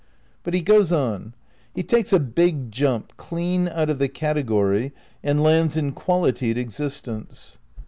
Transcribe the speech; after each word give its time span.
But 0.41 0.55
he 0.55 0.61
goes 0.63 0.91
on. 0.91 1.35
He 1.75 1.83
takes 1.83 2.11
a 2.11 2.19
big 2.19 2.71
jump 2.71 3.15
clean 3.17 3.67
out 3.67 3.87
of 3.87 3.99
the 3.99 4.09
category 4.09 4.93
and 5.23 5.43
lands 5.43 5.77
in 5.77 5.91
qualitied 5.91 6.57
existence. 6.57 7.59